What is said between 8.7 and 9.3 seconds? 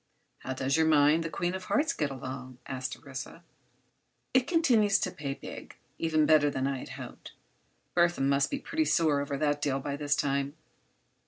sore